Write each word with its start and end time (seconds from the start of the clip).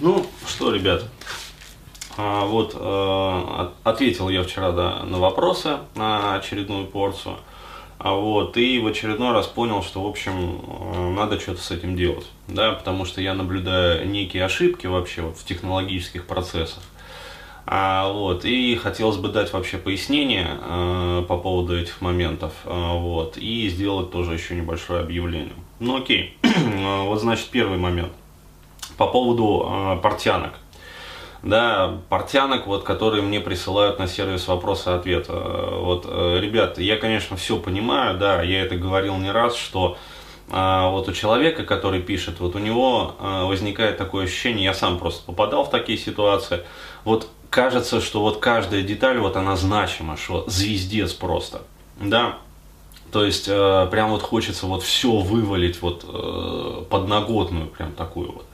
Ну 0.00 0.24
что, 0.46 0.72
ребят, 0.72 1.04
а, 2.16 2.44
вот 2.46 2.76
э, 2.78 3.68
ответил 3.82 4.28
я 4.28 4.44
вчера 4.44 4.70
да, 4.70 5.02
на 5.02 5.18
вопросы 5.18 5.78
на 5.96 6.34
очередную 6.34 6.86
порцию. 6.86 7.36
А 7.98 8.12
вот, 8.12 8.56
и 8.56 8.78
в 8.78 8.86
очередной 8.86 9.32
раз 9.32 9.48
понял, 9.48 9.82
что, 9.82 10.04
в 10.04 10.06
общем, 10.06 10.60
э, 10.68 11.10
надо 11.16 11.40
что-то 11.40 11.60
с 11.60 11.72
этим 11.72 11.96
делать, 11.96 12.26
да, 12.46 12.72
потому 12.72 13.04
что 13.04 13.20
я 13.20 13.34
наблюдаю 13.34 14.08
некие 14.08 14.44
ошибки 14.44 14.86
вообще 14.86 15.22
вот 15.22 15.36
в 15.36 15.44
технологических 15.44 16.26
процессах. 16.26 16.84
А, 17.66 18.12
вот, 18.12 18.44
и 18.44 18.76
хотелось 18.76 19.16
бы 19.16 19.28
дать 19.28 19.52
вообще 19.52 19.78
пояснение 19.78 20.46
э, 20.60 21.24
по 21.26 21.38
поводу 21.38 21.76
этих 21.76 22.00
моментов, 22.00 22.52
э, 22.64 22.70
вот, 22.70 23.36
и 23.36 23.68
сделать 23.68 24.12
тоже 24.12 24.34
еще 24.34 24.54
небольшое 24.54 25.00
объявление. 25.00 25.54
Ну 25.80 25.96
окей, 25.96 26.38
вот 27.04 27.20
значит 27.20 27.48
первый 27.48 27.78
момент 27.78 28.12
по 28.98 29.06
поводу 29.06 29.66
э, 29.66 29.96
портянок 30.02 30.52
да, 31.42 31.98
портянок, 32.08 32.66
вот, 32.66 32.82
которые 32.84 33.22
мне 33.22 33.40
присылают 33.40 33.98
на 33.98 34.08
сервис 34.08 34.48
вопроса-ответа. 34.48 35.32
Вот, 35.32 36.04
э, 36.08 36.40
ребят, 36.40 36.78
я, 36.78 36.96
конечно, 36.96 37.36
все 37.36 37.58
понимаю, 37.58 38.18
да, 38.18 38.42
я 38.42 38.62
это 38.62 38.76
говорил 38.76 39.16
не 39.18 39.30
раз, 39.30 39.56
что 39.56 39.96
а, 40.50 40.88
вот 40.90 41.08
у 41.08 41.12
человека, 41.12 41.64
который 41.64 42.00
пишет, 42.00 42.40
вот 42.40 42.56
у 42.56 42.58
него 42.58 43.14
а, 43.18 43.44
возникает 43.44 43.98
такое 43.98 44.24
ощущение, 44.24 44.64
я 44.64 44.74
сам 44.74 44.98
просто 44.98 45.24
попадал 45.24 45.64
в 45.64 45.70
такие 45.70 45.98
ситуации, 45.98 46.62
вот 47.04 47.28
кажется, 47.50 48.00
что 48.00 48.20
вот 48.20 48.38
каждая 48.38 48.82
деталь, 48.82 49.18
вот 49.18 49.36
она 49.36 49.56
значима, 49.56 50.16
что 50.16 50.44
звездец 50.48 51.12
просто, 51.12 51.62
да, 52.00 52.38
то 53.10 53.24
есть 53.24 53.48
э, 53.48 53.88
прям 53.90 54.10
вот 54.10 54.22
хочется 54.22 54.66
вот 54.66 54.82
все 54.82 55.10
вывалить 55.10 55.80
вот 55.82 56.04
э, 56.08 56.84
подноготную, 56.88 57.66
прям 57.66 57.92
такую 57.92 58.32
вот. 58.32 58.44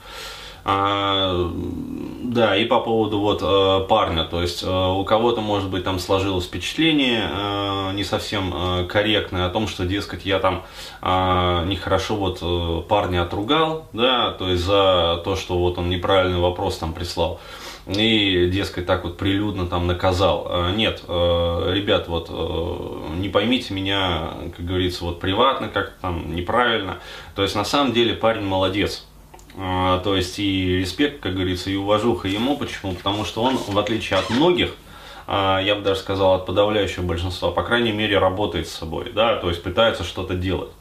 А, 0.66 1.52
да, 2.22 2.56
и 2.56 2.64
по 2.64 2.80
поводу 2.80 3.20
вот 3.20 3.42
э, 3.42 3.86
парня, 3.86 4.24
то 4.24 4.40
есть 4.40 4.62
э, 4.62 4.66
у 4.66 5.04
кого-то, 5.04 5.42
может 5.42 5.68
быть, 5.68 5.84
там 5.84 5.98
сложилось 5.98 6.46
впечатление 6.46 7.28
э, 7.30 7.92
не 7.92 8.02
совсем 8.02 8.52
э, 8.54 8.86
корректное 8.86 9.46
о 9.46 9.50
том, 9.50 9.68
что, 9.68 9.84
дескать, 9.84 10.24
я 10.24 10.38
там 10.38 10.64
э, 11.02 11.64
нехорошо 11.66 12.16
вот 12.16 12.38
э, 12.40 12.82
парня 12.88 13.24
отругал, 13.24 13.88
да, 13.92 14.30
то 14.30 14.48
есть 14.48 14.64
за 14.64 15.20
то, 15.22 15.36
что 15.36 15.58
вот 15.58 15.76
он 15.76 15.90
неправильный 15.90 16.40
вопрос 16.40 16.78
там 16.78 16.94
прислал 16.94 17.40
и, 17.86 18.48
дескать, 18.50 18.86
так 18.86 19.04
вот 19.04 19.18
прилюдно 19.18 19.66
там 19.66 19.86
наказал. 19.86 20.46
Э, 20.48 20.72
нет, 20.74 21.02
э, 21.06 21.72
ребят, 21.74 22.08
вот 22.08 22.28
э, 22.30 23.16
не 23.18 23.28
поймите 23.28 23.74
меня, 23.74 24.30
как 24.56 24.64
говорится, 24.64 25.04
вот 25.04 25.20
приватно, 25.20 25.68
как 25.68 25.92
там 26.00 26.34
неправильно. 26.34 26.98
То 27.34 27.42
есть 27.42 27.54
на 27.54 27.64
самом 27.64 27.92
деле 27.92 28.14
парень 28.14 28.44
молодец. 28.44 29.06
То 29.56 30.16
есть 30.16 30.40
и 30.40 30.78
респект, 30.78 31.20
как 31.20 31.34
говорится, 31.34 31.70
и 31.70 31.76
уважуха 31.76 32.26
ему. 32.26 32.56
Почему? 32.56 32.92
Потому 32.94 33.24
что 33.24 33.40
он, 33.40 33.56
в 33.56 33.78
отличие 33.78 34.18
от 34.18 34.28
многих, 34.28 34.74
я 35.28 35.76
бы 35.76 35.82
даже 35.82 36.00
сказал, 36.00 36.34
от 36.34 36.44
подавляющего 36.44 37.04
большинства, 37.04 37.52
по 37.52 37.62
крайней 37.62 37.92
мере, 37.92 38.18
работает 38.18 38.66
с 38.66 38.72
собой, 38.72 39.12
да, 39.14 39.36
то 39.36 39.48
есть 39.48 39.62
пытается 39.62 40.02
что-то 40.02 40.34
делать. 40.34 40.72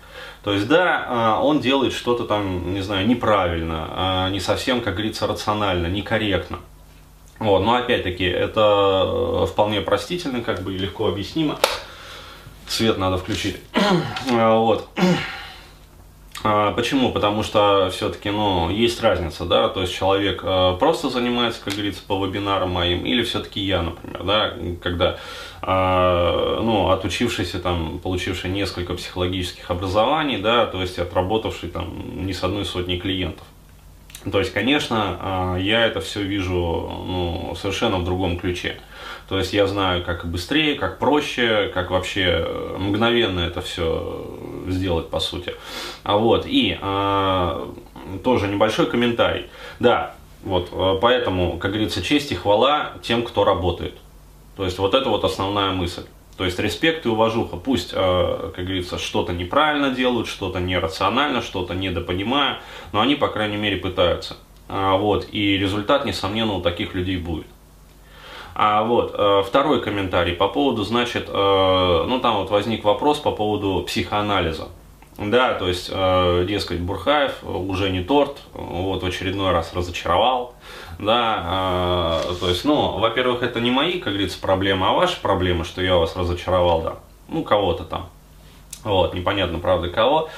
То 0.43 0.53
есть, 0.53 0.67
да, 0.67 1.39
он 1.43 1.59
делает 1.59 1.93
что-то 1.93 2.23
там, 2.23 2.73
не 2.73 2.81
знаю, 2.81 3.05
неправильно, 3.05 4.27
не 4.31 4.39
совсем, 4.39 4.81
как 4.81 4.95
говорится, 4.95 5.27
рационально, 5.27 5.85
некорректно. 5.85 6.57
Вот, 7.43 7.59
но 7.59 7.75
опять-таки, 7.75 8.23
это 8.23 9.03
э, 9.05 9.45
вполне 9.47 9.81
простительно, 9.81 10.41
как 10.41 10.61
бы 10.63 10.71
легко 10.71 11.07
объяснимо. 11.07 11.59
Свет 12.67 12.97
надо 12.97 13.17
включить. 13.17 13.57
Вот. 14.29 14.87
А, 16.45 16.71
почему? 16.71 17.11
Потому 17.11 17.43
что 17.43 17.89
все-таки, 17.91 18.29
ну, 18.29 18.69
есть 18.69 19.01
разница, 19.01 19.45
да, 19.45 19.67
то 19.67 19.81
есть 19.81 19.93
человек 19.93 20.41
э, 20.43 20.77
просто 20.79 21.09
занимается, 21.09 21.61
как 21.63 21.73
говорится, 21.73 22.01
по 22.05 22.25
вебинарам 22.25 22.71
моим, 22.71 23.05
или 23.05 23.23
все-таки 23.23 23.59
я, 23.59 23.81
например, 23.81 24.23
да, 24.23 24.53
когда, 24.81 25.17
э, 25.61 26.59
ну, 26.61 26.91
отучившийся 26.91 27.59
там, 27.59 27.99
получивший 27.99 28.51
несколько 28.51 28.93
психологических 28.93 29.69
образований, 29.69 30.37
да, 30.37 30.65
то 30.65 30.81
есть 30.81 30.97
отработавший 30.97 31.69
там 31.69 32.25
не 32.25 32.33
с 32.33 32.41
одной 32.43 32.63
сотни 32.63 32.97
клиентов. 32.97 33.45
То 34.31 34.39
есть, 34.39 34.53
конечно, 34.53 35.55
э, 35.57 35.61
я 35.61 35.85
это 35.85 35.99
все 35.99 36.21
вижу, 36.21 36.53
ну, 36.55 37.55
совершенно 37.59 37.97
в 37.97 38.05
другом 38.05 38.39
ключе. 38.39 38.77
То 39.27 39.37
есть 39.37 39.53
я 39.53 39.67
знаю, 39.67 40.03
как 40.03 40.25
быстрее, 40.25 40.75
как 40.75 40.99
проще, 40.99 41.69
как 41.73 41.91
вообще 41.91 42.45
э, 42.45 42.75
мгновенно 42.77 43.41
это 43.41 43.61
все 43.61 44.37
сделать, 44.67 45.09
по 45.09 45.19
сути. 45.19 45.55
А 46.03 46.17
вот, 46.17 46.45
и 46.45 46.77
а, 46.81 47.69
тоже 48.23 48.47
небольшой 48.47 48.85
комментарий. 48.85 49.47
Да, 49.79 50.15
вот, 50.43 50.69
э, 50.71 50.99
поэтому, 51.01 51.57
как 51.57 51.71
говорится, 51.71 52.01
честь 52.01 52.31
и 52.31 52.35
хвала 52.35 52.93
тем, 53.01 53.23
кто 53.23 53.43
работает. 53.43 53.95
То 54.55 54.65
есть 54.65 54.77
вот 54.77 54.93
это 54.93 55.09
вот 55.09 55.23
основная 55.23 55.71
мысль. 55.71 56.03
То 56.37 56.45
есть 56.45 56.59
респект 56.59 57.05
и 57.05 57.09
уважуха. 57.09 57.57
Пусть, 57.57 57.91
э, 57.93 58.51
как 58.55 58.65
говорится, 58.65 58.97
что-то 58.97 59.33
неправильно 59.33 59.91
делают, 59.91 60.27
что-то 60.27 60.59
нерационально, 60.59 61.41
что-то 61.41 61.75
недопонимая, 61.75 62.59
но 62.91 63.01
они, 63.01 63.15
по 63.15 63.27
крайней 63.27 63.57
мере, 63.57 63.77
пытаются. 63.77 64.37
А, 64.67 64.97
вот, 64.97 65.27
и 65.31 65.57
результат, 65.57 66.05
несомненно, 66.05 66.53
у 66.53 66.61
таких 66.61 66.95
людей 66.95 67.17
будет. 67.17 67.45
А 68.55 68.83
вот 68.83 69.15
э, 69.17 69.43
второй 69.45 69.81
комментарий 69.81 70.33
по 70.33 70.47
поводу, 70.47 70.83
значит, 70.83 71.27
э, 71.27 72.05
ну 72.07 72.19
там 72.19 72.37
вот 72.37 72.51
возник 72.51 72.83
вопрос 72.83 73.19
по 73.19 73.31
поводу 73.31 73.83
психоанализа. 73.83 74.67
Да, 75.17 75.53
то 75.53 75.67
есть, 75.67 75.89
э, 75.91 76.45
дескать, 76.47 76.79
Бурхаев 76.79 77.43
уже 77.43 77.89
не 77.89 78.03
торт, 78.03 78.39
вот 78.53 79.03
в 79.03 79.05
очередной 79.05 79.51
раз 79.51 79.73
разочаровал. 79.73 80.55
Да, 80.99 82.21
то 82.39 82.49
есть, 82.49 82.65
ну, 82.65 82.99
во-первых, 82.99 83.41
это 83.41 83.59
не 83.59 83.71
мои, 83.71 83.93
как 83.99 84.13
говорится, 84.13 84.39
проблемы, 84.39 84.87
а 84.87 84.91
ваши 84.91 85.19
проблемы, 85.19 85.65
что 85.65 85.81
я 85.81 85.95
вас 85.97 86.15
разочаровал, 86.15 86.81
да. 86.81 86.95
Ну, 87.29 87.43
кого-то 87.43 87.83
там. 87.83 88.09
Вот, 88.83 89.13
непонятно, 89.13 89.59
правда, 89.59 89.89
кого. 89.89 90.29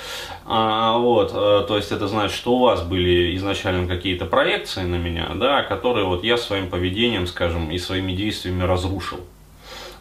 А, 0.45 0.97
вот, 0.97 1.31
э, 1.33 1.65
то 1.67 1.75
есть 1.75 1.91
это 1.91 2.07
значит, 2.07 2.35
что 2.35 2.55
у 2.55 2.59
вас 2.59 2.83
были 2.83 3.35
изначально 3.37 3.87
какие-то 3.87 4.25
проекции 4.25 4.83
на 4.83 4.95
меня, 4.95 5.31
да, 5.35 5.63
которые 5.63 6.05
вот 6.05 6.23
я 6.23 6.37
своим 6.37 6.69
поведением, 6.69 7.25
скажем, 7.25 7.71
и 7.71 7.77
своими 7.79 8.11
действиями 8.11 8.63
разрушил. 8.63 9.19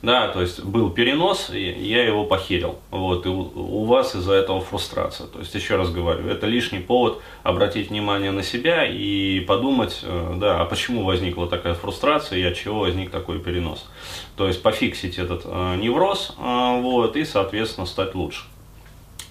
Да, 0.04 0.28
то 0.28 0.42
есть 0.42 0.62
был 0.62 0.90
перенос, 0.90 1.48
и 1.48 1.62
я 1.62 2.04
его 2.04 2.26
похерил. 2.26 2.76
Вот, 2.90 3.24
и 3.24 3.30
у, 3.30 3.84
вас 3.84 4.14
из-за 4.14 4.34
этого 4.34 4.60
фрустрация. 4.60 5.26
То 5.28 5.38
есть, 5.38 5.54
еще 5.54 5.76
раз 5.76 5.90
говорю, 5.90 6.28
это 6.28 6.46
лишний 6.46 6.80
повод 6.80 7.22
обратить 7.42 7.88
внимание 7.88 8.30
на 8.30 8.42
себя 8.42 8.84
и 8.86 9.40
подумать, 9.40 10.00
э, 10.02 10.34
да, 10.36 10.60
а 10.60 10.66
почему 10.66 11.04
возникла 11.04 11.48
такая 11.48 11.72
фрустрация 11.72 12.38
и 12.38 12.42
от 12.42 12.54
чего 12.54 12.80
возник 12.80 13.10
такой 13.10 13.38
перенос. 13.38 13.88
То 14.36 14.46
есть, 14.46 14.62
пофиксить 14.62 15.16
этот 15.16 15.42
э, 15.46 15.76
невроз, 15.76 16.36
э, 16.38 16.80
вот, 16.82 17.16
и, 17.16 17.24
соответственно, 17.24 17.86
стать 17.86 18.14
лучше. 18.14 18.42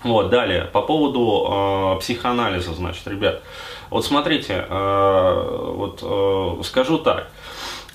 Вот, 0.03 0.31
далее, 0.31 0.63
по 0.73 0.81
поводу 0.81 1.97
э, 1.97 2.00
психоанализа, 2.00 2.73
значит, 2.73 3.07
ребят, 3.07 3.44
вот 3.91 4.07
смотрите, 4.07 4.66
э, 4.67 5.72
вот 5.75 6.00
э, 6.01 6.63
скажу 6.63 6.97
так, 6.97 7.29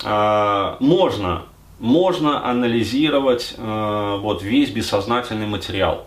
э, 0.05 0.75
можно 0.79 1.43
можно 1.79 2.45
анализировать 2.45 3.55
э, 3.57 4.17
вот 4.21 4.43
весь 4.43 4.69
бессознательный 4.69 5.47
материал. 5.47 6.05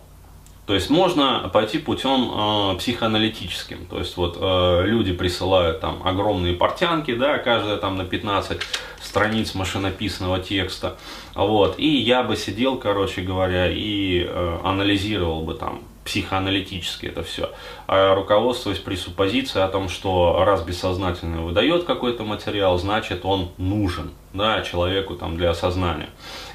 То 0.67 0.75
есть 0.75 0.91
можно 0.91 1.51
пойти 1.53 1.79
путем 1.79 2.31
э, 2.33 2.79
психоаналитическим. 2.79 3.87
То 3.87 3.99
есть 3.99 4.17
вот 4.17 4.39
э, 4.41 4.83
люди 4.87 5.13
присылают 5.13 5.81
там 5.81 6.01
огромные 6.05 6.55
портянки, 6.55 7.15
да, 7.15 7.39
каждая 7.39 7.79
там 7.79 7.97
на 7.97 8.05
15 8.05 8.61
страниц 9.01 9.55
машинописного 9.55 10.39
текста. 10.39 10.97
Вот. 11.35 11.79
И 11.79 11.97
я 11.99 12.23
бы 12.23 12.37
сидел, 12.37 12.77
короче 12.77 13.23
говоря, 13.23 13.71
и 13.71 14.25
э, 14.25 14.59
анализировал 14.63 15.43
бы 15.43 15.55
там 15.55 15.83
психоаналитически 16.05 17.07
это 17.07 17.23
все, 17.23 17.53
а 17.87 18.15
руководствуясь 18.15 18.79
пресуппозицией 18.79 19.65
о 19.65 19.69
том, 19.69 19.89
что 19.89 20.45
раз 20.45 20.63
бессознательно 20.63 21.43
выдает 21.43 21.85
какой-то 21.85 22.25
материал, 22.25 22.79
значит 22.79 23.25
он 23.25 23.51
нужен 23.57 24.11
да, 24.33 24.63
человеку 24.63 25.15
там, 25.15 25.37
для 25.37 25.51
осознания. 25.51 26.09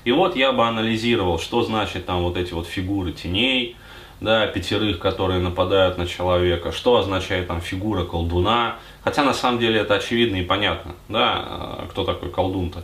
И 0.03 0.11
вот 0.11 0.35
я 0.35 0.51
бы 0.51 0.65
анализировал, 0.65 1.39
что 1.39 1.63
значит 1.63 2.05
там 2.05 2.23
вот 2.23 2.37
эти 2.37 2.53
вот 2.53 2.67
фигуры 2.67 3.11
теней, 3.11 3.75
да, 4.19 4.47
пятерых, 4.47 4.99
которые 4.99 5.39
нападают 5.39 5.97
на 5.97 6.07
человека, 6.07 6.71
что 6.71 6.97
означает 6.97 7.47
там 7.47 7.61
фигура 7.61 8.03
колдуна, 8.03 8.77
хотя 9.03 9.23
на 9.23 9.33
самом 9.33 9.59
деле 9.59 9.81
это 9.81 9.95
очевидно 9.95 10.37
и 10.37 10.43
понятно, 10.43 10.95
да, 11.07 11.45
э, 11.47 11.87
кто 11.91 12.03
такой 12.03 12.29
колдун-то, 12.29 12.83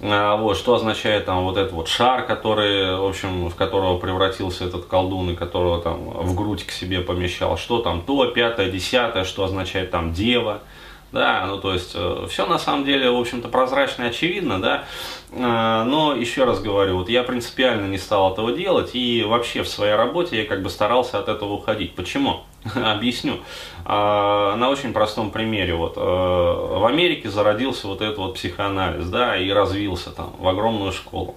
а, 0.00 0.36
вот, 0.36 0.56
что 0.56 0.74
означает 0.74 1.26
там 1.26 1.44
вот 1.44 1.56
этот 1.56 1.72
вот 1.72 1.88
шар, 1.88 2.24
который, 2.26 2.96
в 2.96 3.06
общем, 3.06 3.48
в 3.48 3.54
которого 3.56 3.98
превратился 3.98 4.64
этот 4.64 4.86
колдун 4.86 5.30
и 5.30 5.34
которого 5.34 5.82
там 5.82 6.10
в 6.10 6.34
грудь 6.34 6.64
к 6.64 6.70
себе 6.70 7.00
помещал, 7.00 7.58
что 7.58 7.80
там 7.80 8.02
то, 8.02 8.26
пятое, 8.26 8.70
десятое, 8.70 9.24
что 9.24 9.44
означает 9.44 9.90
там 9.90 10.12
дева, 10.12 10.62
да, 11.10 11.46
ну 11.46 11.58
то 11.58 11.72
есть 11.72 11.92
э, 11.94 12.26
все 12.28 12.46
на 12.46 12.58
самом 12.58 12.84
деле, 12.84 13.10
в 13.10 13.16
общем-то, 13.18 13.48
прозрачно 13.48 14.04
и 14.04 14.08
очевидно, 14.08 14.60
да, 14.60 14.84
э, 15.30 15.38
но 15.38 16.14
еще 16.14 16.44
раз 16.44 16.60
говорю, 16.60 16.98
вот 16.98 17.08
я 17.08 17.22
принципиально 17.22 17.86
не 17.86 17.96
стал 17.96 18.32
этого 18.32 18.52
делать 18.52 18.90
и 18.94 19.24
вообще 19.26 19.62
в 19.62 19.68
своей 19.68 19.94
работе 19.94 20.42
я 20.42 20.44
как 20.44 20.62
бы 20.62 20.68
старался 20.68 21.18
от 21.18 21.28
этого 21.28 21.54
уходить. 21.54 21.94
Почему? 21.94 22.42
Объясню. 22.74 23.38
А, 23.86 24.56
на 24.56 24.68
очень 24.68 24.92
простом 24.92 25.30
примере. 25.30 25.74
Вот, 25.74 25.96
э, 25.96 26.00
в 26.00 26.84
Америке 26.86 27.30
зародился 27.30 27.86
вот 27.86 28.02
этот 28.02 28.18
вот 28.18 28.34
психоанализ, 28.34 29.08
да, 29.08 29.36
и 29.38 29.48
развился 29.50 30.10
там 30.10 30.34
в 30.38 30.46
огромную 30.46 30.92
школу. 30.92 31.36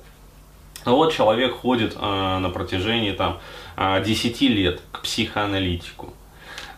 Вот 0.83 1.13
человек 1.13 1.57
ходит 1.57 1.95
на 2.01 2.50
протяжении 2.51 3.12
там 3.12 3.38
10 3.77 4.41
лет 4.41 4.81
к 4.91 5.01
психоаналитику. 5.01 6.12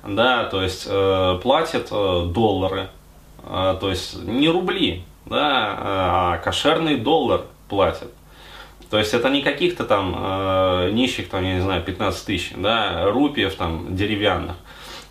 Да, 0.03 0.43
то 0.45 0.61
есть 0.61 0.87
платит 1.41 1.89
доллары, 1.89 2.89
то 3.45 3.89
есть 3.89 4.21
не 4.23 4.49
рубли, 4.49 5.05
да, 5.25 5.77
а 5.79 6.37
кошерный 6.43 6.97
доллар 6.97 7.45
платят. 7.69 8.11
То 8.93 8.99
есть 8.99 9.11
это 9.15 9.31
не 9.31 9.41
каких-то 9.41 9.85
там 9.85 10.15
э, 10.15 10.91
нищих, 10.91 11.27
там, 11.27 11.43
я 11.43 11.55
не 11.55 11.61
знаю, 11.61 11.81
15 11.81 12.25
тысяч, 12.27 12.51
да, 12.55 13.09
рупиев 13.09 13.55
там 13.55 13.95
деревянных, 13.95 14.55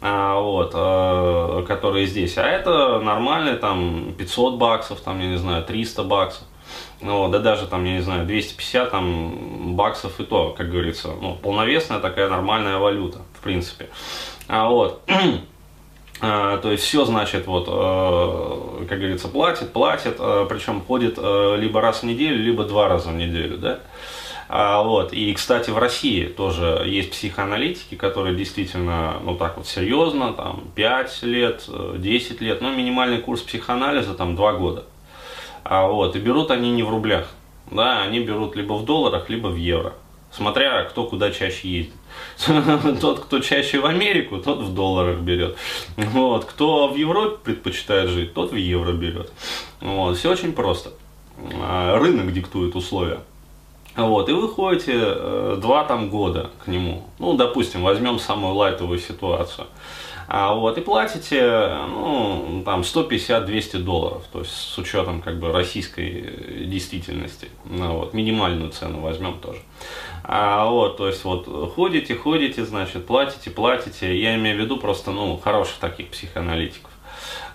а, 0.00 0.38
вот, 0.38 0.70
э, 0.72 1.64
которые 1.66 2.06
здесь. 2.06 2.38
А 2.38 2.44
это 2.44 3.00
нормальные 3.00 3.56
там 3.56 4.14
500 4.16 4.54
баксов, 4.54 5.00
там, 5.00 5.18
я 5.18 5.26
не 5.26 5.36
знаю, 5.36 5.64
300 5.64 6.04
баксов. 6.04 6.44
Ну, 7.00 7.28
да 7.28 7.40
даже 7.40 7.66
там, 7.66 7.84
я 7.84 7.94
не 7.94 8.02
знаю, 8.02 8.24
250 8.24 8.88
там, 8.92 9.74
баксов 9.74 10.20
и 10.20 10.24
то, 10.24 10.54
как 10.56 10.70
говорится, 10.70 11.08
ну, 11.20 11.34
полновесная 11.34 11.98
такая 11.98 12.28
нормальная 12.28 12.78
валюта, 12.78 13.18
в 13.34 13.42
принципе. 13.42 13.88
А, 14.48 14.68
вот. 14.68 15.02
А, 16.24 16.58
то 16.58 16.70
есть 16.70 16.84
все, 16.84 17.04
значит, 17.04 17.48
вот, 17.48 17.66
э, 17.66 18.86
как 18.86 18.96
говорится, 18.96 19.26
платит, 19.26 19.72
платит, 19.72 20.18
э, 20.20 20.46
причем 20.48 20.80
ходит 20.80 21.18
э, 21.18 21.56
либо 21.58 21.80
раз 21.80 22.02
в 22.02 22.06
неделю, 22.06 22.40
либо 22.40 22.62
два 22.62 22.86
раза 22.86 23.08
в 23.08 23.14
неделю, 23.14 23.58
да. 23.58 23.80
А, 24.48 24.84
вот. 24.84 25.12
И, 25.12 25.34
кстати, 25.34 25.70
в 25.70 25.78
России 25.78 26.26
тоже 26.26 26.84
есть 26.86 27.10
психоаналитики, 27.10 27.96
которые 27.96 28.36
действительно, 28.36 29.14
ну 29.24 29.34
так 29.34 29.56
вот, 29.56 29.66
серьезно, 29.66 30.32
там, 30.32 30.62
5 30.76 31.22
лет, 31.24 31.68
10 31.96 32.40
лет, 32.40 32.60
но 32.60 32.70
минимальный 32.70 33.18
курс 33.18 33.40
психоанализа 33.40 34.14
там 34.14 34.36
2 34.36 34.52
года. 34.52 34.84
А, 35.64 35.88
вот. 35.88 36.14
И 36.14 36.20
берут 36.20 36.52
они 36.52 36.70
не 36.70 36.84
в 36.84 36.90
рублях, 36.90 37.26
да, 37.68 38.00
они 38.00 38.20
берут 38.20 38.54
либо 38.54 38.74
в 38.74 38.84
долларах, 38.84 39.28
либо 39.28 39.48
в 39.48 39.56
евро 39.56 39.94
смотря 40.32 40.84
кто 40.84 41.04
куда 41.04 41.30
чаще 41.30 41.68
ездит. 41.68 41.94
Тот, 43.00 43.20
кто 43.20 43.40
чаще 43.40 43.80
в 43.80 43.86
Америку, 43.86 44.38
тот 44.38 44.60
в 44.60 44.74
долларах 44.74 45.20
берет. 45.20 45.56
Вот. 45.96 46.44
Кто 46.44 46.88
в 46.88 46.96
Европе 46.96 47.38
предпочитает 47.44 48.10
жить, 48.10 48.34
тот 48.34 48.52
в 48.52 48.56
евро 48.56 48.92
берет. 48.92 49.32
Вот. 49.80 50.18
Все 50.18 50.30
очень 50.30 50.52
просто. 50.52 50.90
А, 51.62 51.98
рынок 51.98 52.32
диктует 52.32 52.74
условия. 52.74 53.20
Вот, 53.96 54.28
и 54.30 54.32
вы 54.32 54.48
ходите 54.48 54.92
э, 54.94 55.58
два 55.60 55.84
там 55.84 56.08
года 56.08 56.50
к 56.64 56.68
нему. 56.68 57.04
Ну, 57.18 57.34
допустим, 57.34 57.82
возьмем 57.82 58.18
самую 58.18 58.54
лайтовую 58.54 58.98
ситуацию. 58.98 59.66
А, 60.28 60.54
вот, 60.54 60.78
и 60.78 60.80
платите, 60.80 61.42
ну, 61.88 62.62
там, 62.64 62.80
150-200 62.82 63.78
долларов, 63.78 64.24
то 64.32 64.40
есть 64.40 64.52
с 64.52 64.78
учетом, 64.78 65.20
как 65.20 65.38
бы, 65.38 65.52
российской 65.52 66.66
действительности. 66.66 67.48
Ну, 67.64 67.98
вот, 67.98 68.14
минимальную 68.14 68.70
цену 68.70 69.00
возьмем 69.00 69.38
тоже. 69.38 69.60
А, 70.24 70.66
вот, 70.66 70.96
то 70.96 71.08
есть, 71.08 71.24
вот, 71.24 71.46
ходите, 71.74 72.14
ходите, 72.14 72.64
значит, 72.64 73.06
платите, 73.06 73.50
платите. 73.50 74.16
Я 74.18 74.36
имею 74.36 74.56
в 74.56 74.60
виду 74.60 74.76
просто, 74.76 75.10
ну, 75.10 75.36
хороших 75.36 75.76
таких 75.76 76.08
психоаналитиков. 76.08 76.90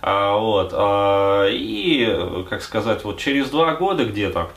А, 0.02 0.38
вот, 0.38 0.72
а, 0.74 1.48
и, 1.50 2.46
как 2.50 2.62
сказать, 2.62 3.04
вот 3.04 3.18
через 3.18 3.50
два 3.50 3.76
года 3.76 4.06
где-то, 4.06 4.52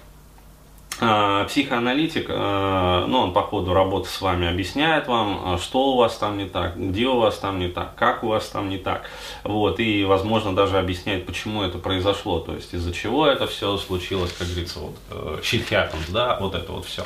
психоаналитик, 1.01 2.27
а, 2.29 3.07
ну, 3.07 3.19
он 3.19 3.33
по 3.33 3.43
ходу 3.43 3.73
работы 3.73 4.09
с 4.09 4.21
вами 4.21 4.49
объясняет 4.49 5.09
вам, 5.09 5.41
а, 5.45 5.59
что 5.59 5.93
у 5.93 5.97
вас 5.97 6.17
там 6.17 6.37
не 6.37 6.47
так, 6.47 6.77
где 6.77 7.07
у 7.07 7.19
вас 7.19 7.39
там 7.39 7.59
не 7.59 7.69
так, 7.69 7.95
как 7.97 8.23
у 8.23 8.29
вас 8.29 8.49
там 8.49 8.69
не 8.69 8.79
так, 8.79 9.03
вот, 9.43 9.81
и, 9.81 10.05
возможно, 10.05 10.55
даже 10.55 10.79
объясняет, 10.79 11.27
почему 11.27 11.63
это 11.63 11.79
произошло, 11.79 12.41
то 12.41 12.55
есть, 12.55 12.75
из-за 12.75 12.93
чего 12.93 13.27
это 13.27 13.47
все 13.47 13.77
случилось, 13.79 14.33
как 14.33 14.49
говорится, 14.49 14.81
вот, 14.81 14.97
э, 15.11 15.39
shit 15.43 15.69
happens, 15.71 16.11
да, 16.11 16.37
вот 16.39 16.55
это 16.55 16.73
вот 16.73 16.85
все. 16.85 17.05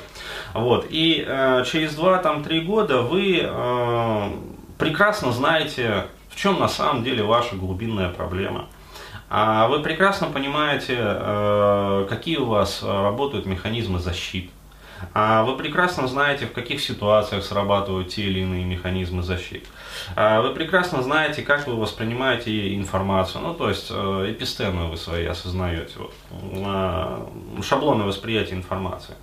Вот, 0.52 0.87
и 0.90 1.25
э, 1.26 1.64
через 1.70 1.97
2-3 1.97 2.61
года 2.62 3.02
вы 3.02 3.40
э, 3.43 4.31
прекрасно 4.79 5.32
знаете, 5.32 6.06
в 6.31 6.37
чем 6.37 6.58
на 6.58 6.69
самом 6.69 7.05
деле 7.05 7.23
ваша 7.23 7.55
глубинная 7.55 8.08
проблема. 8.08 8.67
А 9.37 9.67
вы 9.67 9.83
прекрасно 9.83 10.29
понимаете, 10.29 10.97
э, 10.97 12.07
какие 12.09 12.37
у 12.37 12.45
вас 12.45 12.85
э, 12.85 12.87
работают 12.87 13.47
механизмы 13.47 13.99
защиты. 13.99 14.51
А 15.13 15.43
вы 15.43 15.57
прекрасно 15.57 16.07
знаете, 16.07 16.47
в 16.47 16.53
каких 16.53 16.81
ситуациях 16.81 17.45
срабатывают 17.45 18.11
те 18.11 18.23
или 18.23 18.41
иные 18.41 18.65
механизмы 18.65 19.25
защиты. 19.25 19.67
А 20.15 20.41
вы 20.41 20.55
прекрасно 20.55 21.03
знаете, 21.03 21.43
как 21.43 21.67
вы 21.67 21.75
воспринимаете 21.75 22.77
информацию, 22.77 23.43
ну 23.43 23.55
то 23.55 23.69
есть 23.69 23.89
э, 23.91 24.27
эпистемы 24.31 24.89
вы 24.89 24.97
свои 24.97 25.27
осознаете, 25.27 25.95
вот, 25.99 27.65
шаблоны 27.65 28.05
восприятия 28.05 28.55
информации. 28.55 29.15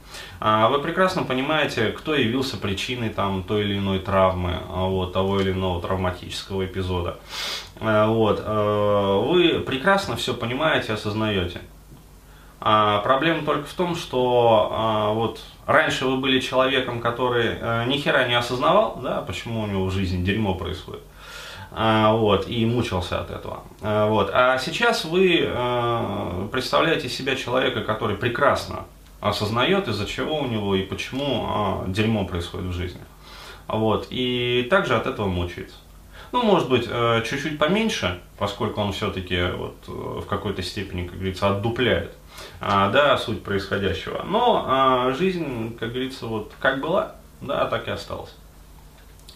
Вы 0.41 0.79
прекрасно 0.81 1.23
понимаете, 1.23 1.87
кто 1.91 2.15
явился 2.15 2.57
причиной 2.57 3.09
там, 3.09 3.43
той 3.43 3.61
или 3.61 3.77
иной 3.77 3.99
травмы, 3.99 4.59
вот, 4.67 5.13
того 5.13 5.39
или 5.39 5.51
иного 5.51 5.81
травматического 5.81 6.65
эпизода. 6.65 7.17
Вот. 7.81 8.39
Вы 8.45 9.59
прекрасно 9.59 10.15
все 10.15 10.35
понимаете, 10.35 10.93
осознаете. 10.93 11.61
А 12.63 12.99
проблема 12.99 13.43
только 13.43 13.67
в 13.67 13.73
том, 13.73 13.95
что 13.95 14.69
а, 14.71 15.13
вот 15.13 15.41
раньше 15.65 16.05
вы 16.05 16.17
были 16.17 16.39
человеком, 16.39 17.01
который 17.01 17.57
а, 17.59 17.85
ни 17.85 17.97
хера 17.97 18.27
не 18.27 18.35
осознавал, 18.35 18.99
да, 19.01 19.21
почему 19.21 19.63
у 19.63 19.65
него 19.65 19.85
в 19.85 19.91
жизни 19.91 20.23
дерьмо 20.23 20.53
происходит. 20.53 21.01
А, 21.71 22.13
вот, 22.13 22.47
и 22.47 22.63
мучился 22.67 23.19
от 23.19 23.31
этого. 23.31 23.63
А, 23.81 24.07
вот. 24.07 24.29
а 24.31 24.59
сейчас 24.59 25.05
вы 25.05 25.43
а, 25.47 26.47
представляете 26.51 27.09
себя 27.09 27.35
человека, 27.35 27.81
который 27.81 28.15
прекрасно 28.15 28.85
осознает, 29.21 29.87
из-за 29.87 30.05
чего 30.05 30.37
у 30.37 30.45
него 30.45 30.75
и 30.75 30.83
почему 30.83 31.45
а, 31.47 31.85
дерьмо 31.87 32.25
происходит 32.25 32.67
в 32.67 32.73
жизни. 32.73 33.01
Вот, 33.67 34.05
и 34.11 34.67
также 34.69 34.95
от 34.95 35.07
этого 35.07 35.27
мучается. 35.27 35.77
Ну, 36.31 36.43
может 36.43 36.69
быть, 36.69 36.87
э, 36.89 37.23
чуть-чуть 37.27 37.59
поменьше, 37.59 38.19
поскольку 38.37 38.81
он 38.81 38.93
все-таки 38.93 39.43
вот 39.51 39.75
в 39.87 40.25
какой-то 40.25 40.63
степени, 40.63 41.05
как 41.05 41.15
говорится, 41.15 41.49
отдупляет 41.49 42.11
а, 42.59 42.89
да, 42.89 43.17
суть 43.17 43.43
происходящего. 43.43 44.23
Но 44.23 44.65
а, 44.67 45.13
жизнь, 45.13 45.77
как 45.79 45.89
говорится, 45.89 46.27
вот 46.27 46.51
как 46.59 46.79
была, 46.79 47.15
да, 47.41 47.65
так 47.65 47.87
и 47.87 47.91
осталась. 47.91 48.33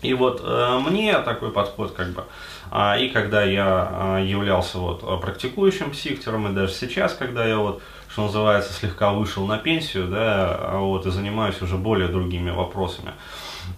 И 0.02 0.14
вот 0.14 0.42
э, 0.44 0.80
мне 0.88 1.18
такой 1.20 1.52
подход 1.52 1.94
как 1.94 2.10
бы, 2.10 2.26
а, 2.70 2.96
и 2.96 3.10
когда 3.10 3.44
я 3.44 4.20
являлся 4.24 4.78
вот 4.78 5.22
практикующим 5.22 5.92
психтером, 5.92 6.48
и 6.48 6.54
даже 6.54 6.74
сейчас, 6.74 7.14
когда 7.16 7.44
я 7.46 7.58
вот, 7.58 7.82
что 8.10 8.24
называется, 8.24 8.72
слегка 8.72 9.12
вышел 9.12 9.48
на 9.48 9.58
пенсию, 9.58 10.08
да, 10.08 10.74
вот, 10.74 11.08
и 11.08 11.12
занимаюсь 11.12 11.60
уже 11.62 11.78
более 11.78 12.08
другими 12.08 12.52
вопросами, 12.52 13.14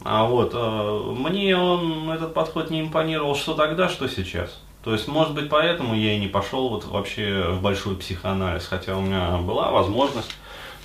а 0.03 0.25
вот, 0.25 0.51
э, 0.53 1.13
мне 1.17 1.57
он, 1.57 2.09
этот 2.09 2.33
подход 2.33 2.69
не 2.69 2.81
импонировал 2.81 3.35
что 3.35 3.53
тогда, 3.53 3.89
что 3.89 4.07
сейчас. 4.07 4.59
То 4.83 4.93
есть, 4.93 5.07
может 5.07 5.33
быть, 5.33 5.49
поэтому 5.49 5.95
я 5.95 6.13
и 6.13 6.19
не 6.19 6.27
пошел 6.27 6.69
вот 6.69 6.85
вообще 6.85 7.49
в 7.49 7.61
большой 7.61 7.95
психоанализ, 7.97 8.65
хотя 8.67 8.95
у 8.95 9.01
меня 9.01 9.37
была 9.37 9.71
возможность. 9.71 10.33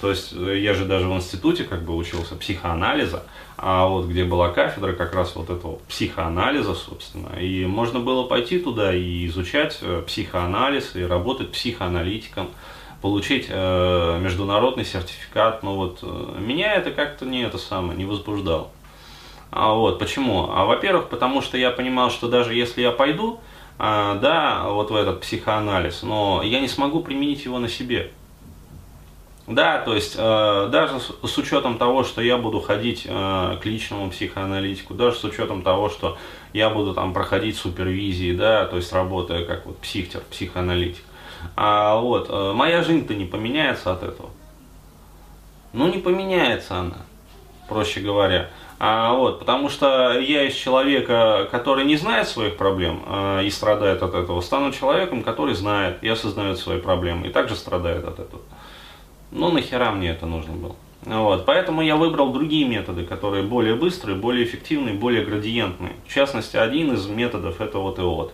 То 0.00 0.11
есть, 0.11 0.32
э, 0.32 0.59
я 0.59 0.75
же 0.75 0.85
даже 0.85 1.06
в 1.06 1.12
институте 1.12 1.62
как 1.62 1.85
бы 1.85 1.94
учился 1.94 2.35
психоанализа, 2.35 3.23
а 3.56 3.87
вот 3.87 4.06
где 4.06 4.25
была 4.25 4.49
кафедра 4.49 4.94
как 4.94 5.14
раз 5.14 5.37
вот 5.37 5.50
этого 5.50 5.78
психоанализа, 5.88 6.75
собственно, 6.75 7.38
и 7.38 7.64
можно 7.64 8.00
было 8.00 8.25
пойти 8.25 8.59
туда 8.59 8.92
и 8.92 9.25
изучать 9.28 9.78
э, 9.80 10.02
психоанализ, 10.04 10.97
и 10.97 11.04
работать 11.04 11.52
психоаналитиком, 11.52 12.49
получить 13.00 13.47
э, 13.49 14.18
международный 14.21 14.85
сертификат, 14.85 15.62
но 15.62 15.76
вот 15.76 16.02
меня 16.02 16.75
это 16.75 16.90
как-то 16.90 17.25
не 17.25 17.42
это 17.42 17.59
самое, 17.59 17.97
не 17.97 18.04
возбуждало. 18.04 18.71
А 19.52 19.75
вот 19.75 19.99
почему? 19.99 20.50
А 20.50 20.64
во-первых, 20.64 21.11
потому 21.11 21.42
что 21.42 21.59
я 21.59 21.71
понимал, 21.71 22.11
что 22.11 22.26
даже 22.26 22.54
если 22.54 22.80
я 22.80 22.90
пойду, 22.90 23.38
а, 23.78 24.14
да, 24.14 24.64
вот 24.68 24.90
в 24.90 24.97
этот 24.97 25.21
психоанализ, 25.21 26.02
но 26.02 26.42
я 26.42 26.59
не 26.59 26.68
смогу 26.68 27.00
применить 27.00 27.44
его 27.44 27.59
на 27.59 27.68
себе. 27.68 28.11
Да, 29.47 29.80
то 29.80 29.94
есть 29.94 30.14
э, 30.16 30.68
даже 30.71 31.00
с, 31.00 31.12
с 31.28 31.38
учетом 31.38 31.76
того, 31.76 32.04
что 32.04 32.23
я 32.23 32.38
буду 32.38 32.61
ходить 32.61 33.04
э, 33.06 33.59
к 33.61 33.66
личному 33.66 34.11
психоаналитику, 34.11 34.94
даже 34.94 35.16
с 35.16 35.25
учетом 35.25 35.62
того, 35.62 35.90
что 35.90 36.16
я 36.54 36.71
буду 36.71 36.94
там 36.94 37.12
проходить 37.12 37.56
супервизии, 37.56 38.35
да, 38.35 38.64
то 38.66 38.76
есть 38.76 38.92
работая 38.92 39.44
как 39.44 39.66
вот 39.66 39.76
психтер, 39.78 40.23
психоаналитик, 40.30 41.04
а 41.56 41.97
вот 41.97 42.28
э, 42.30 42.52
моя 42.54 42.82
жизнь-то 42.82 43.14
не 43.14 43.26
поменяется 43.26 43.92
от 43.92 44.02
этого. 44.04 44.30
Ну 45.73 45.88
не 45.88 45.99
поменяется 45.99 46.76
она, 46.76 46.99
проще 47.73 48.00
говоря. 48.00 48.50
А, 48.79 49.14
вот, 49.14 49.38
потому 49.38 49.69
что 49.69 50.19
я 50.19 50.45
из 50.45 50.55
человека, 50.55 51.49
который 51.50 51.85
не 51.85 51.97
знает 51.97 52.29
своих 52.29 52.57
проблем 52.57 53.02
а, 53.07 53.41
и 53.41 53.50
страдает 53.50 54.02
от 54.02 54.14
этого, 54.14 54.41
стану 54.41 54.73
человеком, 54.73 55.23
который 55.23 55.55
знает 55.55 56.02
и 56.02 56.09
осознает 56.09 56.59
свои 56.59 56.81
проблемы 56.81 57.29
и 57.29 57.31
также 57.31 57.55
страдает 57.55 58.05
от 58.05 58.19
этого. 58.19 58.43
Ну 59.31 59.50
нахера 59.50 59.93
мне 59.93 60.11
это 60.11 60.26
нужно 60.26 60.55
было? 60.55 60.76
Вот, 61.05 61.47
поэтому 61.47 61.83
я 61.83 61.97
выбрал 61.97 62.33
другие 62.33 62.64
методы, 62.64 63.05
которые 63.05 63.43
более 63.43 63.75
быстрые, 63.75 64.17
более 64.17 64.45
эффективные, 64.45 64.95
более 64.95 65.25
градиентные. 65.25 65.95
В 66.07 66.14
частности, 66.14 66.57
один 66.57 66.93
из 66.93 67.07
методов 67.07 67.61
это 67.61 67.79
вот 67.79 67.99
ИОТ. 67.99 68.33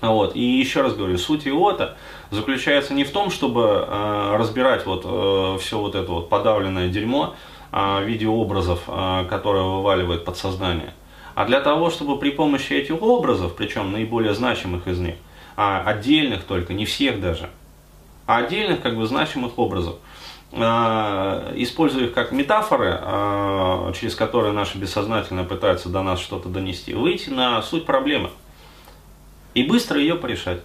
Вот. 0.00 0.34
И 0.34 0.40
еще 0.40 0.82
раз 0.82 0.94
говорю, 0.94 1.18
суть 1.18 1.46
ИОТа 1.46 1.96
заключается 2.30 2.94
не 2.94 3.04
в 3.04 3.10
том, 3.10 3.30
чтобы 3.30 3.84
э, 3.86 4.36
разбирать 4.36 4.86
вот, 4.86 5.02
э, 5.04 5.58
все 5.60 5.78
вот 5.78 5.94
это 5.94 6.10
вот 6.10 6.28
подавленное 6.28 6.88
дерьмо 6.88 7.34
э, 7.34 7.59
в 7.72 8.02
виде 8.04 8.26
образов, 8.26 8.80
э, 8.86 9.26
которое 9.28 9.64
вываливает 9.64 10.24
подсознание, 10.24 10.94
а 11.34 11.44
для 11.44 11.60
того, 11.60 11.90
чтобы 11.90 12.18
при 12.18 12.30
помощи 12.30 12.72
этих 12.72 13.02
образов, 13.02 13.54
причем 13.56 13.92
наиболее 13.92 14.34
значимых 14.34 14.88
из 14.88 14.98
них, 14.98 15.14
а 15.56 15.82
отдельных 15.84 16.44
только, 16.44 16.74
не 16.74 16.84
всех 16.84 17.20
даже, 17.20 17.50
а 18.26 18.38
отдельных 18.38 18.80
как 18.80 18.96
бы 18.96 19.06
значимых 19.06 19.58
образов, 19.58 19.96
используя 20.52 22.06
их 22.06 22.12
как 22.12 22.32
метафоры, 22.32 22.98
через 23.94 24.16
которые 24.16 24.52
наше 24.52 24.78
бессознательное 24.78 25.44
пытается 25.44 25.88
до 25.88 26.02
нас 26.02 26.18
что-то 26.18 26.48
донести, 26.48 26.92
выйти 26.92 27.30
на 27.30 27.62
суть 27.62 27.86
проблемы– 27.86 28.30
и 29.54 29.64
быстро 29.64 30.00
ее 30.00 30.14
порешать. 30.14 30.60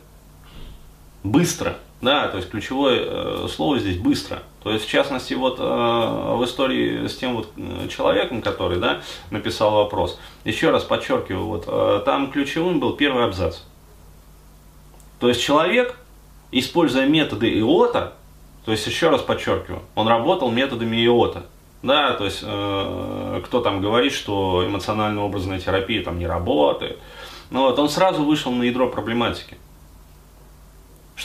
Быстро. 1.23 1.77
Да, 2.01 2.27
то 2.27 2.37
есть 2.37 2.49
ключевое 2.49 2.99
э, 3.03 3.47
слово 3.49 3.79
здесь 3.79 3.97
быстро. 3.97 4.43
То 4.63 4.71
есть, 4.71 4.85
в 4.85 4.89
частности, 4.89 5.33
вот 5.33 5.59
э, 5.59 5.63
в 5.63 6.43
истории 6.43 7.07
с 7.07 7.15
тем 7.15 7.35
вот 7.35 7.49
э, 7.55 7.87
человеком, 7.89 8.41
который 8.41 8.79
да, 8.79 9.01
написал 9.31 9.71
вопрос, 9.71 10.19
еще 10.43 10.71
раз 10.71 10.83
подчеркиваю, 10.83 11.45
вот 11.45 11.65
э, 11.67 12.01
там 12.05 12.31
ключевым 12.31 12.79
был 12.79 12.93
первый 12.93 13.23
абзац. 13.25 13.59
То 15.19 15.29
есть 15.29 15.41
человек, 15.41 15.97
используя 16.51 17.05
методы 17.05 17.47
ИОТа, 17.59 18.13
то 18.65 18.71
есть 18.71 18.85
еще 18.85 19.09
раз 19.09 19.21
подчеркиваю, 19.21 19.81
он 19.95 20.07
работал 20.07 20.51
методами 20.51 20.97
ИОТа. 21.05 21.45
Да, 21.81 22.13
то 22.13 22.25
есть 22.25 22.39
э, 22.41 23.41
кто 23.45 23.61
там 23.61 23.79
говорит, 23.79 24.11
что 24.11 24.65
эмоционально-образная 24.65 25.59
терапия 25.59 26.03
там 26.03 26.17
не 26.17 26.25
работает, 26.25 26.99
ну 27.51 27.61
вот, 27.61 27.77
он 27.77 27.89
сразу 27.89 28.23
вышел 28.23 28.51
на 28.51 28.63
ядро 28.63 28.87
проблематики. 28.89 29.57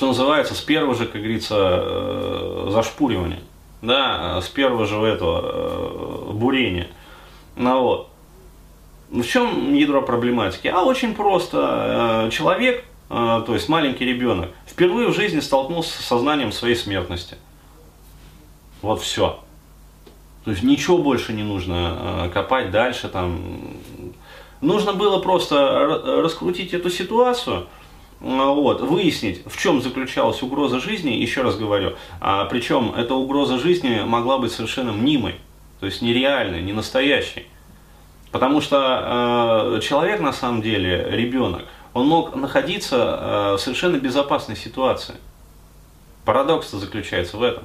Что 0.00 0.07
называется, 0.07 0.54
с 0.54 0.62
первого 0.62 0.95
же, 0.95 1.04
как 1.04 1.21
говорится, 1.21 1.57
э, 1.59 2.69
зашпуривания. 2.71 3.40
Да, 3.83 4.40
с 4.40 4.49
первого 4.49 4.87
же 4.87 4.97
этого 4.97 5.42
э, 5.45 6.33
бурения. 6.33 6.88
Ну 7.54 7.83
вот. 7.83 8.09
В 9.11 9.23
чем 9.25 9.75
ядро 9.75 10.00
проблематики? 10.00 10.69
А 10.69 10.85
очень 10.85 11.14
просто. 11.14 12.28
Э, 12.28 12.30
человек, 12.30 12.83
то 13.11 13.45
есть 13.49 13.69
маленький 13.69 14.07
ребенок, 14.07 14.49
впервые 14.66 15.09
в 15.09 15.14
жизни 15.14 15.40
столкнулся 15.40 16.00
с 16.00 16.07
сознанием 16.07 16.50
своей 16.50 16.76
смертности. 16.76 17.37
Вот 18.80 19.02
все. 19.02 19.38
То 20.47 20.50
есть 20.50 20.62
ничего 20.62 20.97
больше 20.97 21.35
не 21.35 21.42
нужно 21.42 22.30
копать 22.33 22.71
дальше, 22.71 23.11
там, 23.11 23.76
Нужно 24.62 24.95
было 24.95 25.21
просто 25.21 26.23
раскрутить 26.23 26.73
эту 26.73 26.88
ситуацию, 26.88 27.66
вот, 28.20 28.82
выяснить, 28.82 29.42
в 29.46 29.56
чем 29.58 29.80
заключалась 29.80 30.42
угроза 30.42 30.78
жизни, 30.78 31.10
еще 31.10 31.42
раз 31.42 31.56
говорю, 31.56 31.96
а, 32.20 32.44
причем 32.44 32.92
эта 32.94 33.14
угроза 33.14 33.58
жизни 33.58 34.02
могла 34.04 34.38
быть 34.38 34.52
совершенно 34.52 34.92
мнимой, 34.92 35.36
то 35.80 35.86
есть 35.86 36.02
нереальной, 36.02 36.60
не 36.60 36.72
настоящей. 36.72 37.46
Потому 38.30 38.60
что 38.60 39.74
э, 39.76 39.80
человек 39.80 40.20
на 40.20 40.32
самом 40.32 40.62
деле, 40.62 41.08
ребенок, 41.10 41.64
он 41.94 42.06
мог 42.06 42.36
находиться 42.36 42.96
э, 42.96 43.54
в 43.54 43.58
совершенно 43.58 43.96
безопасной 43.96 44.54
ситуации. 44.54 45.16
Парадокс 46.24 46.70
заключается 46.70 47.38
в 47.38 47.42
этом. 47.42 47.64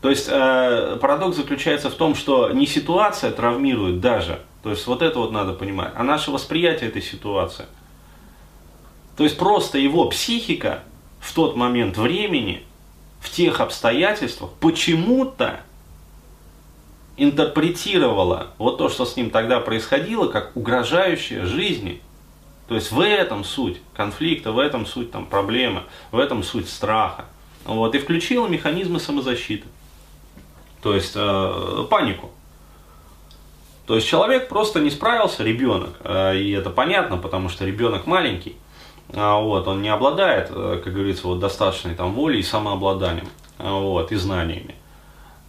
То 0.00 0.10
есть 0.10 0.28
э, 0.30 0.98
парадокс 1.00 1.36
заключается 1.36 1.90
в 1.90 1.94
том, 1.94 2.14
что 2.14 2.50
не 2.50 2.66
ситуация 2.66 3.32
травмирует 3.32 4.00
даже, 4.00 4.40
то 4.62 4.70
есть 4.70 4.86
вот 4.86 5.02
это 5.02 5.18
вот 5.18 5.32
надо 5.32 5.52
понимать. 5.52 5.92
А 5.96 6.04
наше 6.04 6.30
восприятие 6.30 6.88
этой 6.90 7.02
ситуации. 7.02 7.66
То 9.18 9.24
есть 9.24 9.36
просто 9.36 9.78
его 9.78 10.08
психика 10.08 10.84
в 11.18 11.34
тот 11.34 11.56
момент 11.56 11.96
времени, 11.96 12.62
в 13.18 13.28
тех 13.30 13.60
обстоятельствах, 13.60 14.52
почему-то 14.60 15.60
интерпретировала 17.16 18.52
вот 18.58 18.78
то, 18.78 18.88
что 18.88 19.04
с 19.04 19.16
ним 19.16 19.30
тогда 19.30 19.58
происходило, 19.58 20.28
как 20.28 20.56
угрожающее 20.56 21.46
жизни. 21.46 22.00
То 22.68 22.76
есть 22.76 22.92
в 22.92 23.00
этом 23.00 23.42
суть 23.42 23.80
конфликта, 23.92 24.52
в 24.52 24.58
этом 24.60 24.86
суть 24.86 25.10
там, 25.10 25.26
проблемы, 25.26 25.82
в 26.12 26.18
этом 26.20 26.44
суть 26.44 26.68
страха. 26.68 27.24
Вот, 27.64 27.96
и 27.96 27.98
включила 27.98 28.46
механизмы 28.46 29.00
самозащиты. 29.00 29.66
То 30.80 30.94
есть 30.94 31.14
э, 31.16 31.86
панику. 31.90 32.30
То 33.84 33.96
есть 33.96 34.06
человек 34.06 34.48
просто 34.48 34.78
не 34.78 34.90
справился, 34.90 35.42
ребенок, 35.42 35.96
э, 36.04 36.36
и 36.38 36.52
это 36.52 36.70
понятно, 36.70 37.16
потому 37.16 37.48
что 37.48 37.64
ребенок 37.64 38.06
маленький, 38.06 38.54
вот, 39.10 39.66
он 39.66 39.82
не 39.82 39.88
обладает, 39.88 40.50
э, 40.50 40.80
как 40.84 40.92
говорится, 40.92 41.26
вот 41.26 41.38
достаточной 41.38 41.94
там 41.94 42.12
волей 42.12 42.40
и 42.40 42.42
самообладанием, 42.42 43.28
э, 43.58 43.70
вот, 43.70 44.12
и 44.12 44.16
знаниями. 44.16 44.74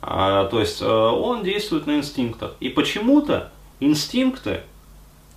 А, 0.02 0.46
то 0.46 0.62
есть 0.62 0.82
он 0.82 1.44
действует 1.44 1.86
на 1.86 1.98
инстинктах. 1.98 2.56
И 2.62 2.70
почему-то 2.70 3.52
инстинкты 3.82 4.62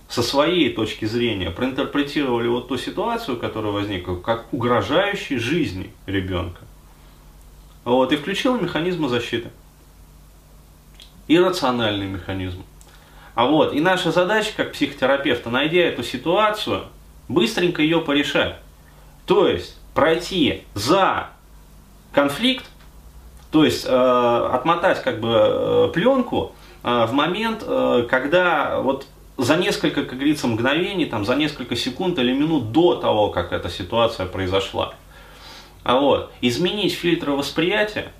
со 0.07 0.21
своей 0.21 0.71
точки 0.73 1.05
зрения 1.05 1.49
проинтерпретировали 1.49 2.47
вот 2.47 2.69
ту 2.69 2.77
ситуацию, 2.77 3.37
которая 3.37 3.73
возникла, 3.73 4.15
как 4.15 4.45
угрожающей 4.53 5.37
жизни 5.37 5.91
ребенка. 6.05 6.61
Вот, 7.83 8.13
и 8.13 8.15
включил 8.15 8.57
механизмы 8.59 9.09
защиты. 9.09 9.49
Иррациональный 11.27 12.05
механизм. 12.05 12.63
А 13.35 13.47
вот, 13.47 13.73
и 13.73 13.81
наша 13.81 14.11
задача 14.11 14.51
как 14.55 14.73
психотерапевта, 14.73 15.49
найдя 15.49 15.81
эту 15.81 16.03
ситуацию, 16.03 16.83
быстренько 17.27 17.81
ее 17.81 18.01
порешать. 18.01 18.57
То 19.25 19.47
есть 19.47 19.77
пройти 19.93 20.63
за 20.73 21.29
конфликт, 22.11 22.65
то 23.51 23.63
есть 23.63 23.85
э, 23.85 24.49
отмотать 24.51 25.01
как 25.03 25.19
бы 25.19 25.29
э, 25.29 25.91
пленку 25.93 26.53
э, 26.83 27.05
в 27.05 27.13
момент, 27.13 27.63
э, 27.65 28.05
когда 28.09 28.79
вот 28.79 29.05
за 29.37 29.57
несколько, 29.57 30.03
как 30.03 30.15
говорится, 30.15 30.47
мгновений, 30.47 31.05
там, 31.05 31.25
за 31.25 31.35
несколько 31.35 31.75
секунд 31.75 32.19
или 32.19 32.33
минут 32.33 32.71
до 32.71 32.95
того, 32.95 33.29
как 33.29 33.51
эта 33.51 33.69
ситуация 33.69 34.25
произошла. 34.25 34.93
А 35.83 35.99
вот, 35.99 36.31
изменить 36.41 36.93
фильтры 36.93 37.31
восприятия, 37.33 38.11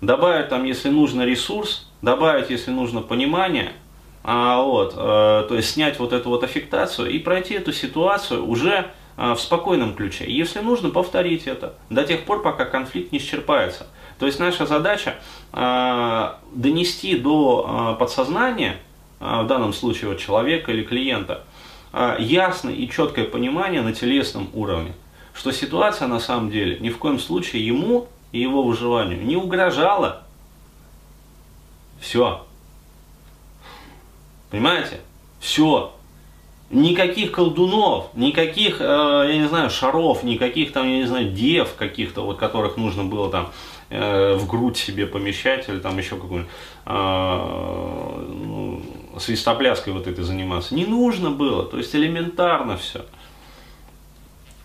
добавить 0.00 0.48
там, 0.48 0.64
если 0.64 0.90
нужно, 0.90 1.22
ресурс, 1.22 1.90
добавить, 2.02 2.50
если 2.50 2.70
нужно, 2.70 3.00
понимание– 3.00 3.72
а, 4.28 4.60
вот, 4.60 4.94
э, 4.96 4.96
то 4.96 5.54
есть 5.54 5.70
снять 5.70 6.00
вот 6.00 6.12
эту 6.12 6.30
вот 6.30 6.42
аффектацию 6.42 7.08
и 7.08 7.20
пройти 7.20 7.54
эту 7.54 7.72
ситуацию 7.72 8.44
уже 8.44 8.90
э, 9.16 9.34
в 9.34 9.38
спокойном 9.38 9.94
ключе. 9.94 10.24
Если 10.26 10.58
нужно, 10.58 10.90
повторить 10.90 11.46
это 11.46 11.74
до 11.90 12.02
тех 12.02 12.24
пор, 12.24 12.42
пока 12.42 12.64
конфликт 12.64 13.12
не 13.12 13.18
исчерпается. 13.18 13.86
То 14.18 14.26
есть 14.26 14.40
наша 14.40 14.66
задача 14.66 15.14
э, 15.52 16.32
донести 16.52 17.16
до 17.16 17.96
подсознания, 18.00 18.78
в 19.20 19.46
данном 19.46 19.72
случае 19.72 20.10
вот 20.10 20.18
человека 20.18 20.72
или 20.72 20.82
клиента, 20.82 21.44
ясное 22.18 22.74
и 22.74 22.90
четкое 22.90 23.26
понимание 23.26 23.80
на 23.80 23.92
телесном 23.92 24.50
уровне, 24.52 24.92
что 25.34 25.52
ситуация 25.52 26.08
на 26.08 26.18
самом 26.18 26.50
деле 26.50 26.78
ни 26.80 26.90
в 26.90 26.98
коем 26.98 27.20
случае 27.20 27.64
ему 27.64 28.08
и 28.32 28.40
его 28.40 28.64
выживанию 28.64 29.24
не 29.24 29.36
угрожала. 29.36 30.24
Все, 32.00 32.44
Понимаете? 34.50 35.00
Все. 35.40 35.92
Никаких 36.70 37.30
колдунов, 37.30 38.10
никаких, 38.14 38.80
э, 38.80 38.84
я 39.28 39.38
не 39.38 39.46
знаю, 39.46 39.70
шаров, 39.70 40.24
никаких 40.24 40.72
там, 40.72 40.88
я 40.88 40.96
не 40.96 41.06
знаю, 41.06 41.30
дев 41.30 41.74
каких-то, 41.76 42.22
вот 42.22 42.38
которых 42.38 42.76
нужно 42.76 43.04
было 43.04 43.30
там 43.30 43.52
э, 43.88 44.34
в 44.34 44.48
грудь 44.48 44.76
себе 44.76 45.06
помещать 45.06 45.68
или 45.68 45.78
там 45.78 45.96
еще 45.96 46.16
какую-нибудь 46.16 46.50
э, 46.86 48.24
ну, 48.28 48.82
свистопляской 49.18 49.92
вот 49.92 50.08
этой 50.08 50.24
заниматься. 50.24 50.74
Не 50.74 50.86
нужно 50.86 51.30
было, 51.30 51.64
то 51.64 51.78
есть 51.78 51.94
элементарно 51.94 52.76
все. 52.76 53.04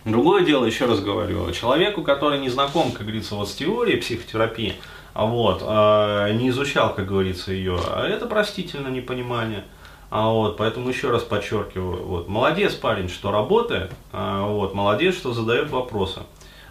Другое 0.04 0.44
дело, 0.44 0.64
еще 0.64 0.86
раз 0.86 0.98
говорю, 1.00 1.52
человеку, 1.52 2.02
который 2.02 2.40
не 2.40 2.48
знаком, 2.48 2.90
как 2.90 3.02
говорится, 3.02 3.36
вот 3.36 3.48
с 3.48 3.54
теорией 3.54 4.00
психотерапии, 4.00 4.74
а 5.14 5.26
вот, 5.26 5.62
э, 5.62 6.32
не 6.34 6.48
изучал, 6.48 6.94
как 6.94 7.06
говорится, 7.06 7.52
ее, 7.52 7.78
а 7.86 8.06
это 8.06 8.26
простительно 8.26 8.88
непонимание. 8.88 9.64
А 10.10 10.28
вот, 10.30 10.58
поэтому 10.58 10.88
еще 10.90 11.10
раз 11.10 11.22
подчеркиваю, 11.22 12.04
вот, 12.04 12.28
молодец 12.28 12.74
парень, 12.74 13.08
что 13.08 13.30
работает, 13.30 13.92
а, 14.12 14.46
вот, 14.46 14.74
молодец, 14.74 15.16
что 15.16 15.32
задает 15.32 15.70
вопросы. 15.70 16.20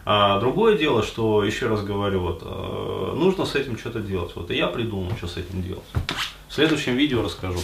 А 0.06 0.40
другое 0.40 0.78
дело, 0.78 1.02
что, 1.02 1.44
еще 1.44 1.68
раз 1.68 1.84
говорю, 1.84 2.20
вот, 2.22 2.44
нужно 3.16 3.46
с 3.46 3.56
этим 3.56 3.78
что-то 3.78 4.00
делать. 4.00 4.32
Вот, 4.36 4.52
и 4.52 4.56
я 4.56 4.68
придумал, 4.68 5.12
что 5.18 5.28
с 5.28 5.38
этим 5.38 5.64
делать. 5.64 5.84
В 6.50 6.54
следующем 6.54 6.96
видео 6.96 7.24
расскажу. 7.24 7.60